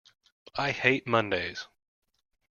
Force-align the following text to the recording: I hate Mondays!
I 0.55 0.71
hate 0.71 1.05
Mondays! 1.05 1.67